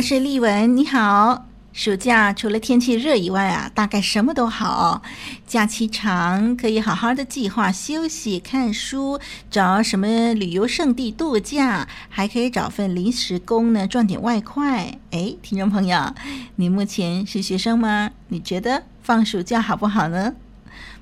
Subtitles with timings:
[0.00, 1.46] 是丽文，你好。
[1.72, 5.02] 暑假除了天气热以外啊，大概什么都好。
[5.46, 14.98] 假期长，可以好好的计划休息、看书，找什么旅游胜地度假，还可以找份临时工呢，赚点外快。
[15.10, 16.14] 哎，听众朋友，
[16.56, 18.10] 你目前是学生吗？
[18.28, 20.34] 你觉得放暑假好不好呢？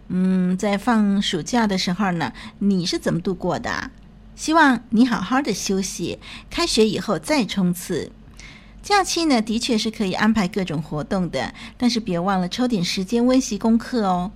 [0.09, 3.91] 嗯，在放暑假的时候呢，你是怎么度过的？
[4.35, 6.19] 希望你好好的休息，
[6.51, 8.13] 开学以后再冲刺。
[8.83, 14.31] 假期呢，的确是可以安排各种活动的，但是别忘了抽点时间温习功课哦。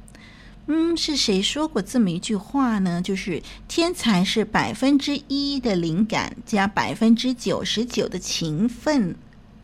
[0.67, 3.01] 嗯，是谁说过这么一句话呢？
[3.03, 9.17] 就是天才是百分之一的灵感加百分之九十九的勤奋。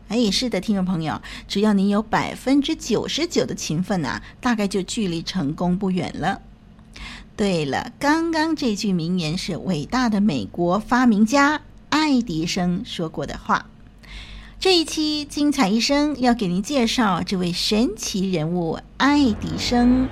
[0.07, 6.41] 哎，是的，听众朋友，只要你有百分之九十九的勤奋啊，大概就距离成功不远了。
[7.37, 13.67] 对了，刚刚这句名言是伟大的美国发明家爱迪生说过的话。
[14.61, 20.05] 这一期精彩一生要给您介绍这位神奇人物爱迪生。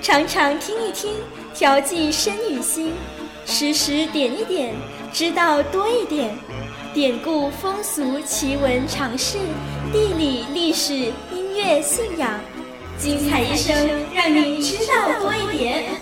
[0.00, 1.10] 常常听一听，
[1.52, 2.92] 调剂身与心；
[3.44, 4.72] 时时点一点，
[5.12, 6.32] 知道多一点。
[6.94, 9.36] 典故、风俗、奇闻、常识、
[9.92, 12.38] 地理、历史、音乐、信仰，
[12.96, 13.76] 精彩一生，
[14.14, 16.00] 让您知道多一点。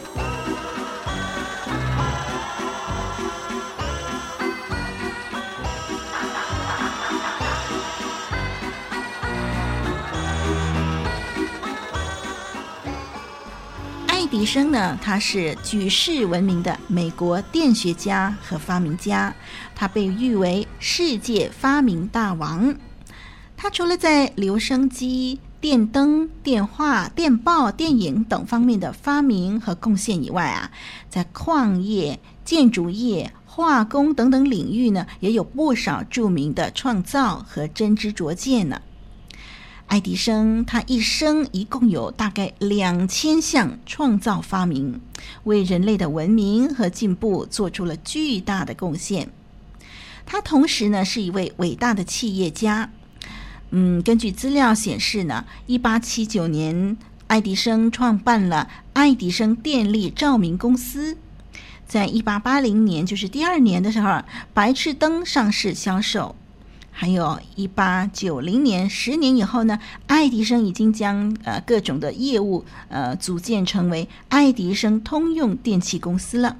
[14.39, 19.35] 迪生呢，他是举世闻名的美国电学家和发明家，
[19.75, 22.73] 他被誉为世界发明大王。
[23.57, 30.71] 他除了在留声机、电灯、电话、电报、电影等方面的发明和贡献以外啊，
[31.09, 38.81] 在矿业、建筑业、化工等等领域呢，也有不少著名的创造和真知灼见呢。
[39.89, 45.01] 爱迪生他一生一共有大概两千项创造发明，
[45.45, 49.31] 为人类的文明和进步做出了巨大的贡献。
[50.27, 52.91] 他同时呢是一位伟大的企业家。
[53.71, 61.17] 嗯，根据资料显示呢，一八七九年，爱迪生创办了爱迪生电力照明公司。
[61.87, 64.23] 在一八八零年，就是第二年的时候，
[64.53, 66.37] 白炽灯上市销售。
[67.01, 69.79] 还有一八九零年，十年以后呢，
[70.09, 76.57] 爱迪生已经将呃各种的业务呃组建成为爱迪生通用电器公司了。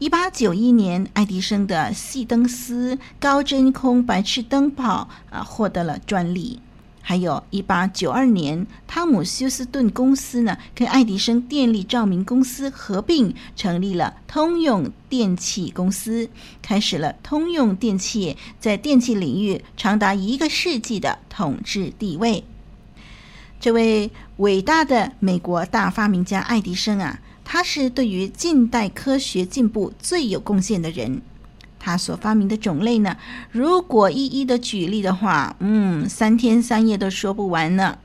[0.00, 6.58] 一八九一年，爱迪生的细灯丝高真空白炽灯泡啊获得了专利。
[7.08, 16.28] 还有一八九二年，汤姆休斯顿公司呢跟爱迪生电力照明公司合并，成立了通用电气公司，
[16.60, 22.44] 开始了通用电气在电气领域长达一个世纪的统治地位。
[23.58, 31.22] 这位伟大的美国大发明家爱迪生啊，他是对于近代科学进步最有贡献的人。
[31.78, 33.16] 他所发明的种类呢，
[33.50, 37.98] 如果一一的举例的话，嗯，三天三夜都说不完呢。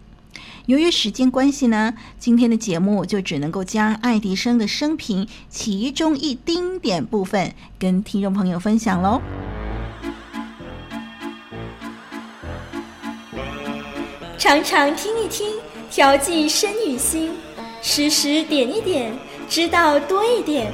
[0.65, 9.21] 由于时间关系呢，今天的节目就只能够将爱迪生的生平其中一丁点部分跟听众朋友分享喽。
[14.37, 15.47] 常常听一听，
[15.89, 17.29] 调剂身与心；
[17.81, 19.11] 时时点一点，
[19.49, 20.73] 知道多一点。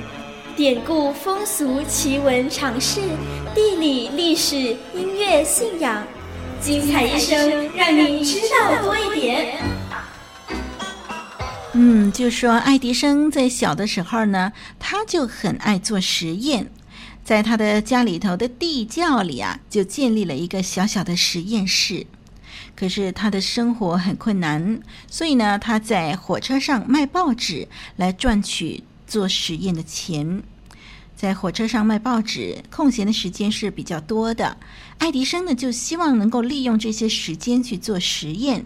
[0.59, 2.99] 典故、风俗、奇闻、常识、
[3.55, 4.57] 地理、历史、
[4.93, 6.05] 音乐、信仰，
[6.59, 9.57] 精彩一生，让您知道多一点。
[11.71, 16.69] 嗯，就说爱迪生在小的时候呢，他就很爱做实验，
[17.23, 22.05] 在他的家里头的地窖里啊，就建立了一个小小的实验室。
[22.75, 27.65] 可是他的生活很困难，所以呢，他在火车上卖报纸
[27.95, 30.41] 来赚取做实验的钱。
[31.15, 34.55] 在火车上卖报纸，空闲的时间是比较多的。
[34.99, 38.65] 爱迪生呢，就希望能够利用这些时间去做实验。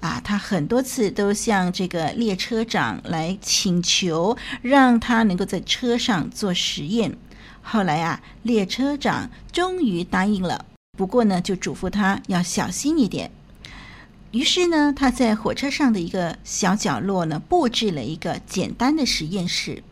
[0.00, 7.16] 啊，他很多次都向这个列车长来请求，让他能够在车上做实验。
[7.62, 10.66] 后来啊，列车长终于答应了，
[10.98, 13.30] 不过呢，就嘱咐他要小心一点。
[14.34, 19.84] 于是呢，他在火车上的一个小角落呢，布置了一个简单的实验室。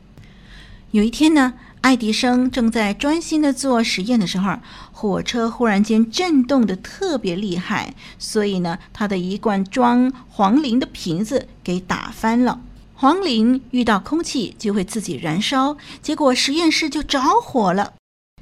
[0.90, 4.58] 有一天呢，爱迪生正在专心的做实验的时候，
[4.90, 12.60] 火车忽然间震动得特别厉害，所以呢，他的一罐装黄磷的瓶子给打翻了。
[12.96, 17.92] 黄磷遇到空气就会自己燃烧，结果实验室就着火了。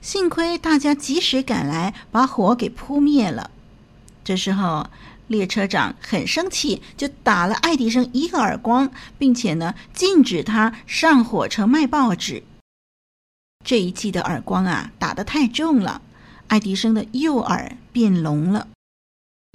[0.00, 3.50] 幸亏大家及时赶来，把火给扑灭了。
[4.23, 4.87] 这时候，
[5.30, 12.42] 列车长很生气，就打了爱迪生一个耳光，并且呢，禁止他上火车卖报纸。
[13.64, 16.02] 这一记的耳光啊，打得太重了，
[16.48, 18.66] 爱迪生的右耳变聋了。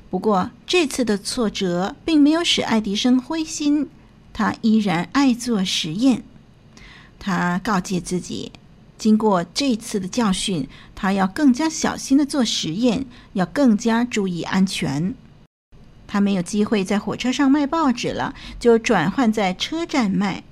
[0.10, 3.90] 不过这次的挫折并没有使爱迪生灰心，
[4.32, 6.24] 他依然爱做实验。
[7.20, 8.54] 他告诫自己，
[8.98, 15.14] 经过这次的教训，他要更加小心地做实验，要更加注意安全。
[16.08, 20.44] 他没有机会在火车上卖报纸了，就转换在车站卖。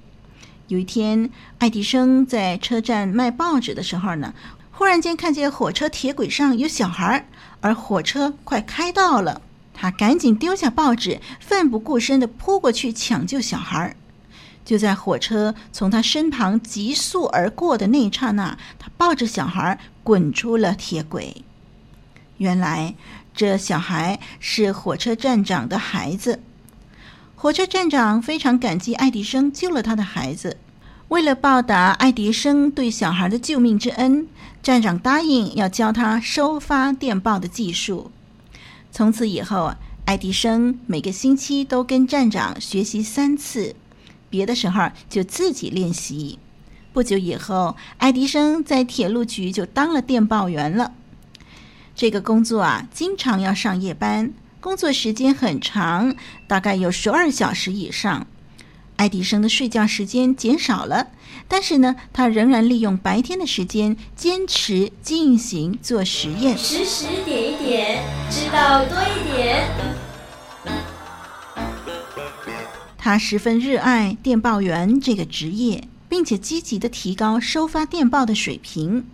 [0.67, 1.29] 有一天，
[1.59, 4.33] 爱迪生在车站卖报纸的时候呢，
[4.71, 7.27] 忽然间看见火车铁轨上有小孩，
[7.61, 9.41] 而火车快开到了，
[9.73, 13.95] 他赶紧丢下报纸，奋不顾身地扑过去抢救小孩。
[14.65, 21.44] 就在火车从他身旁急速而过的那一刹那，他抱着小孩滚出了铁轨。
[22.38, 22.95] 原来。
[23.35, 26.39] 这小孩是火车站长的孩子，
[27.35, 30.57] 火车站长非常感激爱迪生救了他的孩子。
[31.09, 34.27] 为了报答爱迪生对小孩的救命之恩，
[34.62, 38.12] 站长答应要教他收发电报的技术。
[38.91, 39.74] 从此以后，
[40.06, 43.75] 爱迪生每个星期都跟站长学习三次，
[44.30, 46.39] 别的时候就自己练习。
[46.94, 50.94] 不久以后，爱迪生在铁路局就当了电报员了。
[51.95, 56.16] 这个工作啊，经常要上夜班，工作时间很长，
[56.48, 58.25] 大概有十二小时以上。
[58.95, 61.07] 爱迪生的睡觉时间减少了，
[61.48, 66.57] 但是呢，他仍然利用白天的时间坚持进行做实验。
[66.57, 69.68] 时时点一点，知道多一点。
[72.98, 79.06] 他十分热爱电报员这个职业，并且积极的提高收发电报的水平。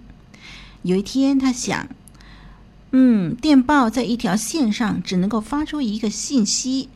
[0.83, 1.87] 有一天，他想。
[2.91, 6.89] 嗯，电报在一条线上只能够发出一个信息。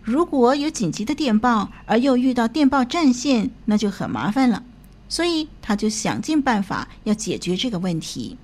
[0.00, 4.62] 如果有紧急的电报，而又遇到电报占线，那就很麻烦了。
[5.08, 8.36] 所以他就想尽办法要解决这个问题。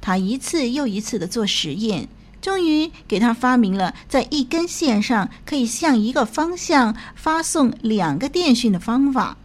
[0.00, 2.08] 他一次又一次的做实验，
[2.42, 9.38] 终于给他发明了在一根线上可以向一个方向发送两个电讯的方法。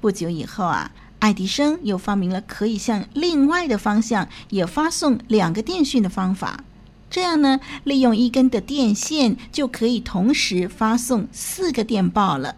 [0.00, 0.90] 不久以后啊。
[1.24, 6.62] 爱迪生又发明了可以向另外的方向也发送两个电讯的方法，
[7.08, 12.56] 这样呢，利用一根的电线就可以同时发送四个电报了。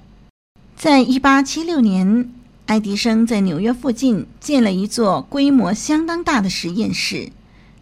[0.74, 2.29] 在一八七六年，
[2.67, 7.31] 爱迪生在纽约附近建了一座规模相当大的实验室。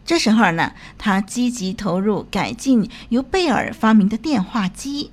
[0.05, 5.11] 这时候呢，他积极投入改进由贝尔发明的电话机。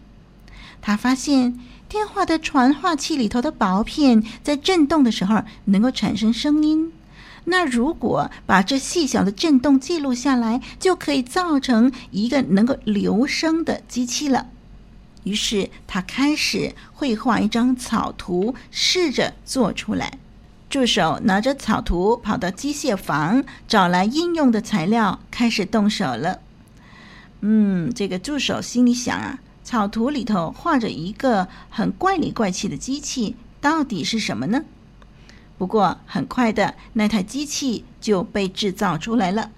[0.81, 1.57] 他发现。
[1.91, 6.93] 电话的传话器里头的薄片在震动的时候能够产生声音，
[7.43, 14.47] 那如果把这细小的震动记录下来，就可以造成一个能够留声的机器了。
[15.25, 20.17] 于是他开始绘画一张草图，试着做出来。
[20.69, 26.39] 助手拿着草图跑到机械房，找来应用的材料，开始动手了。
[27.41, 29.39] 嗯，这个助手心里想啊。
[29.63, 34.63] 草图里头画着一个很怪里怪气的机器，到底是什么呢？
[35.57, 39.51] 不过很快的，那台机器就被制造出来了。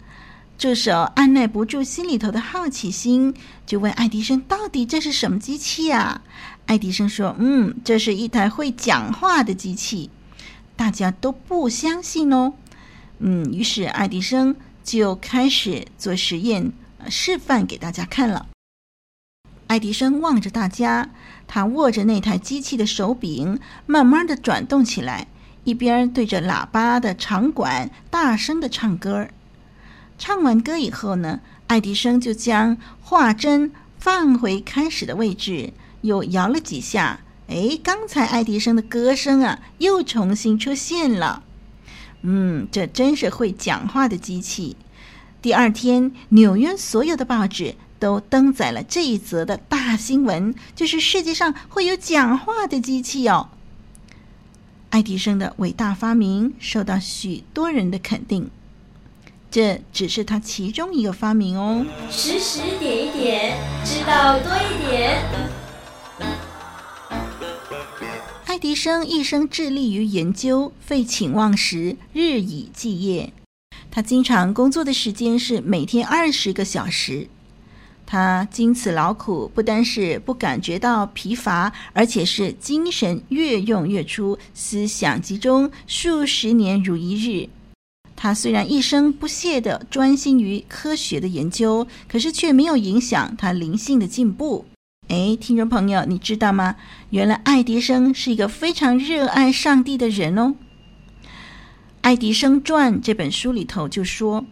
[0.57, 3.33] 助手按捺不住心里头的好奇心，
[3.65, 6.22] 就问爱迪生：“到底这是什么机器啊？”
[6.67, 10.10] 爱迪生说：“嗯，这是一台会讲话的机器。”
[10.75, 12.53] 大家都不相信哦。
[13.19, 16.72] 嗯，于是爱迪生就开始做实验，
[17.10, 18.52] 示范给大家看了。
[19.67, 21.10] 爱迪生望着大家，
[21.48, 25.27] 他握着那台机器的手柄，慢慢的转动起来，
[25.63, 29.27] 一边对着喇叭的长管大声的唱歌。
[30.17, 37.22] 唱完歌以后呢，爱迪生就将画针放回开始的位置，又摇了几下。
[37.48, 41.43] 哎，刚才爱迪生的歌声啊，又重新出现了。
[42.22, 44.77] 嗯，这真是会讲话的机器。
[45.41, 53.48] 第二天，纽约所有的报纸都登载了这一则的大新闻，就是世界上会有讲话的机器哦。
[54.89, 58.51] 爱迪生的伟大发明受到许多人的肯定，
[59.50, 61.86] 这只是他其中一个发明哦。
[62.12, 65.24] 时时点一点，知道多一点。
[68.48, 73.31] 爱迪生一生致力于研究，废寝忘食，日以继夜。
[73.89, 77.29] 他经常工作的时间是每天二十个小时。
[78.13, 87.50] 他经此劳苦，不单是不感觉到疲乏，而且是精神越用越出，思想集中，数十年如一日。
[88.15, 94.65] 他虽然一生不懈地专心于科学的研究，可是却没有影响他灵性的进步。
[95.08, 96.75] 哎，听众朋友，你知道吗？
[97.10, 100.53] 原来爱迪生是一个非常热爱上帝的人哦。
[102.01, 104.46] 《爱迪生传》这本书里头就说，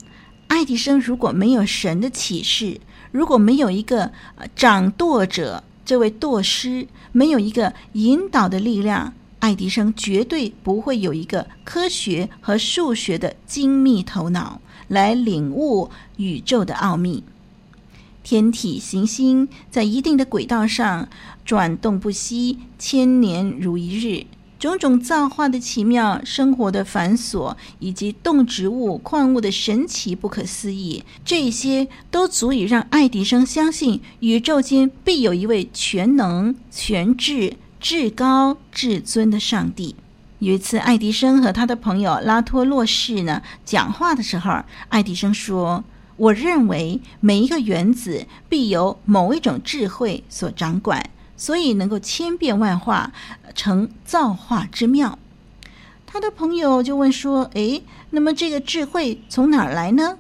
[0.48, 4.12] 爱迪生如果没有神的启示，如果没有一个
[4.56, 17.24] 掌舵者，这位舵师，没有一个引导的力量，爱迪生绝对不会有一个科学和数学的精密头脑来领悟宇宙的奥秘。
[18.24, 21.10] 天体行星在一定的轨道上
[21.44, 24.26] 转动不息，千年如一日。
[24.62, 39.96] 种种造化的奇妙，生活的繁琐，以及动植物、矿物的神奇不可思议，这些都足以让爱迪生相信宇宙间必有一位全能、全智、至高、至尊的上帝。
[40.38, 45.84] 有一次，爱迪生和他的朋友拉托洛士呢讲话的时候，爱迪生说。
[46.18, 51.10] 我认为每一个原子必由某一种智慧所掌管，
[51.42, 53.12] 所以能够千变万化，
[53.56, 55.18] 成造化之妙。
[56.06, 60.20] 他的朋友就问说：“诶，那么这个智慧从哪儿来呢？”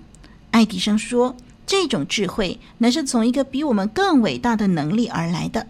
[0.50, 1.36] 爱迪生说
[1.68, 5.68] ：“这种智慧乃是从一个比我们更伟大的能力而来的。”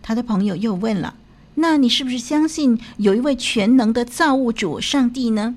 [0.00, 1.14] 他的朋友又问了
[1.56, 5.56] ：“那你是不是相信有一位全能的造物主上帝呢？”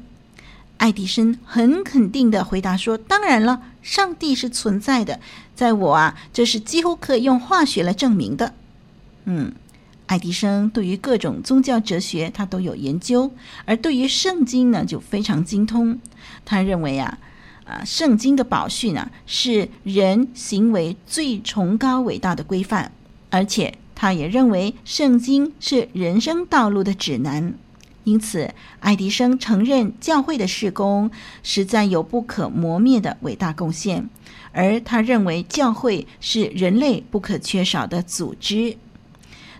[0.77, 5.19] 爱迪生很肯定地回答说：“当然了。”上帝是存在的，
[5.55, 8.55] 在我啊，这是几乎可以用化学来证明的。
[9.25, 9.51] 嗯，
[10.07, 13.31] 爱迪生对于各种宗教哲学他都有研究，
[13.65, 15.99] 而对于圣经呢就非常精通。
[16.43, 17.17] 他认为啊，
[17.65, 22.91] 啊，圣经的宝训啊是人行为最崇高伟大的规范，
[23.29, 27.53] 而且他也认为圣经是人生道路的指南。
[28.03, 31.11] 因此，爱迪生承认教会的事工
[31.43, 34.09] 实在有不可磨灭的伟大贡献，
[34.51, 38.75] 而他认为教会是人类不可缺少的组织。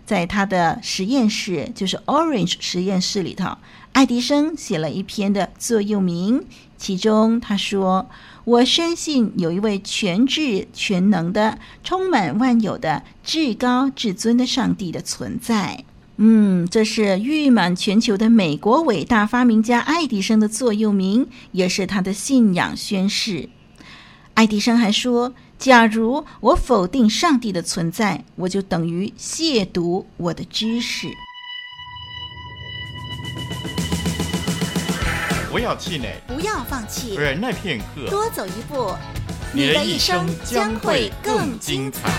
[0.06, 3.58] 在他的实验室，就是 Orange 实验室里头，
[3.94, 6.44] 爱迪生写了一篇的座右铭，
[6.78, 8.10] 其中他说
[8.44, 15.86] ：“我深信有一位全智全能的、充满万有的、至高至尊的上帝的存在。”
[16.24, 23.50] 嗯，这是誉满全球的美国伟大发明家爱迪生的座右铭，也是他的信仰宣誓。
[24.36, 31.08] 爱迪生还说：“假如我否定上帝的存在，我就等于亵渎我的知识。”
[35.52, 38.92] 不要气馁，不要放弃，忍耐片刻，多走一步，
[39.54, 42.10] 你的一生将会更精彩。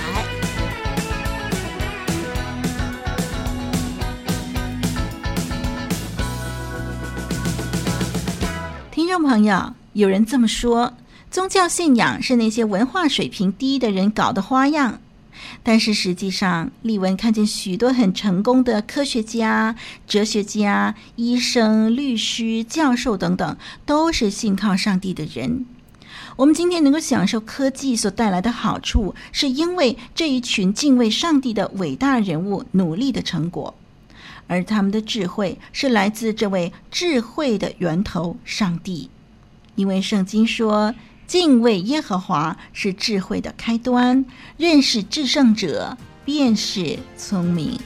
[8.93, 10.93] 听众朋友，有人这么说：
[11.33, 15.01] 宗教信仰是那些文化水平低的人搞的花样。
[15.63, 19.75] 但是实际上，丽文看见许多很成功的科学家、
[20.07, 25.65] 哲学家、医生、律师、教授等等，都是信靠上帝的人。
[26.37, 33.75] 我们今天能够享受科技所带来的好处，是因为这一群敬畏上帝的伟大人物努力的成果。
[34.49, 39.09] 而他们的智慧是来自这位智慧的源头——上帝，
[39.77, 40.95] 因为圣经说
[41.33, 44.23] ：“敬畏耶和华是智慧的开端，
[44.59, 45.97] 认识至圣者
[46.27, 47.81] 便是聪明。”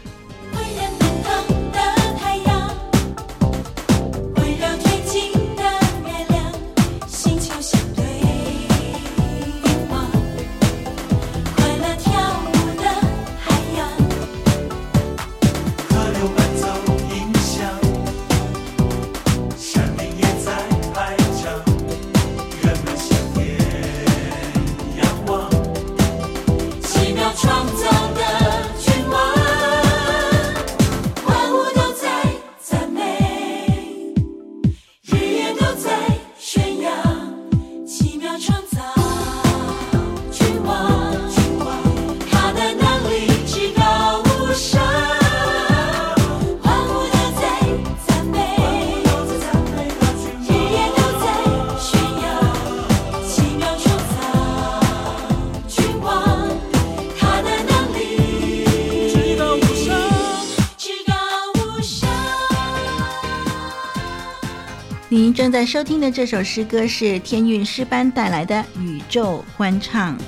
[65.47, 70.19] 正在收听的这首诗歌是天韵诗班带来的《宇宙欢唱》。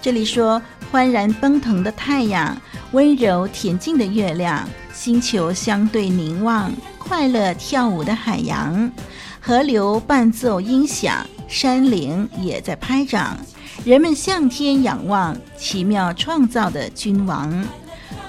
[0.00, 2.58] 这里说：欢然奔腾的太阳，
[2.92, 8.90] 温柔恬静的月亮，星球相对凝望，快乐跳舞的海洋，
[9.38, 13.36] 河流伴奏音响，山岭也在拍掌。
[13.84, 17.62] 人们向天仰望，奇妙创造的君王，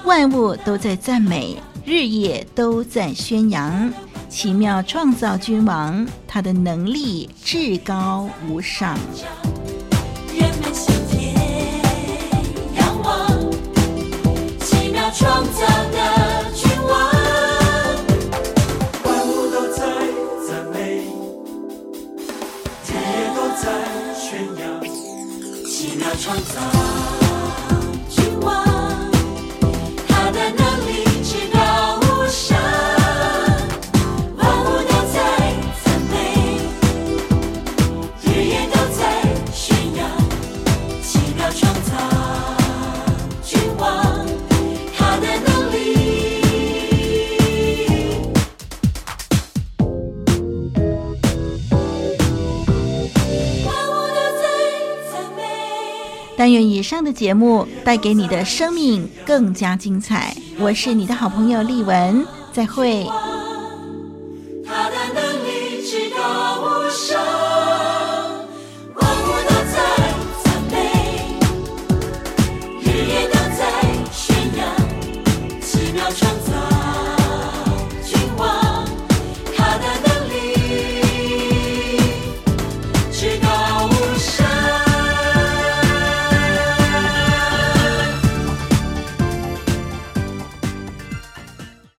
[0.04, 3.90] 万物都在赞美，日夜都在宣扬。
[4.36, 8.94] 奇妙创造君王，他的能力至高无上。
[10.38, 11.34] 人们向天
[12.74, 13.26] 仰望，
[14.60, 15.75] 奇妙创造
[56.46, 60.32] 但愿以上的节目带给你的生命更加精彩。
[60.60, 63.04] 我是你的好朋友丽文，再会。